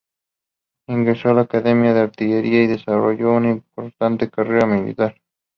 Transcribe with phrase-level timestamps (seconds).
[0.87, 5.15] Ingresó en la Academia de Artillería y desarrolló una importante carrera militar.